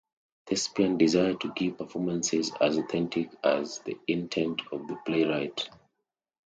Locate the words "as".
2.59-2.79, 3.43-3.81